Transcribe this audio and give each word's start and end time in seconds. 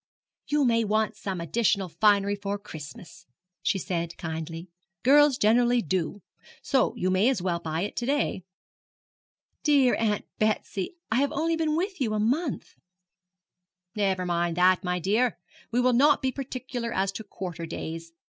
'You 0.47 0.65
may 0.65 0.83
want 0.83 1.15
some 1.15 1.39
additional 1.39 1.87
finery 1.87 2.33
for 2.35 2.57
Christmas,' 2.57 3.27
she 3.61 3.77
said 3.77 4.17
kindly. 4.17 4.67
'Girls 5.03 5.37
generally 5.37 5.83
do. 5.83 6.23
So 6.63 6.95
you 6.95 7.11
may 7.11 7.29
as 7.29 7.39
well 7.39 7.59
buy 7.59 7.81
it 7.81 7.95
to 7.97 8.07
day.' 8.07 8.41
'But, 9.59 9.63
dear 9.63 9.93
Aunt 9.93 10.25
Betsy, 10.39 10.95
I 11.11 11.17
have 11.17 11.31
only 11.31 11.55
been 11.55 11.75
with 11.75 12.01
you 12.01 12.15
a 12.15 12.19
month.' 12.19 12.77
'Never 13.95 14.25
mind 14.25 14.57
that, 14.57 14.83
my 14.83 14.97
dear. 14.97 15.37
We 15.69 15.79
will 15.79 15.93
not 15.93 16.23
be 16.23 16.31
particular 16.31 16.91
as 16.91 17.11
to 17.11 17.23
quarter 17.23 17.67
days. 17.67 18.11